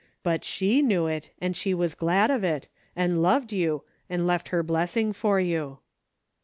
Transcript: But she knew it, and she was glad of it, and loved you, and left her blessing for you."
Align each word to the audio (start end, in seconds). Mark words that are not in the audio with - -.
But 0.23 0.43
she 0.43 0.81
knew 0.81 1.05
it, 1.05 1.29
and 1.39 1.55
she 1.55 1.75
was 1.75 1.93
glad 1.93 2.31
of 2.31 2.43
it, 2.43 2.67
and 2.95 3.21
loved 3.21 3.53
you, 3.53 3.83
and 4.09 4.25
left 4.25 4.49
her 4.49 4.63
blessing 4.63 5.13
for 5.13 5.39
you." 5.39 5.77